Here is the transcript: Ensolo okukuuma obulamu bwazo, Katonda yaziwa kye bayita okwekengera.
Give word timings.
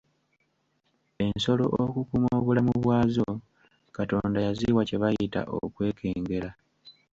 Ensolo 1.25 1.65
okukuuma 1.83 2.29
obulamu 2.39 2.73
bwazo, 2.83 3.27
Katonda 3.97 4.39
yaziwa 4.47 4.81
kye 4.87 4.97
bayita 5.01 5.41
okwekengera. 5.63 6.49